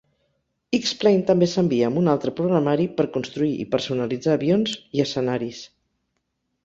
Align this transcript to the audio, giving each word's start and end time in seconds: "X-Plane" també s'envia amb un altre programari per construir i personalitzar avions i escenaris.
"X-Plane" 0.77 1.25
també 1.27 1.49
s'envia 1.51 1.89
amb 1.91 2.01
un 2.01 2.09
altre 2.13 2.33
programari 2.39 2.87
per 3.01 3.07
construir 3.19 3.51
i 3.67 3.71
personalitzar 3.75 4.35
avions 4.39 4.75
i 4.99 5.05
escenaris. 5.09 5.61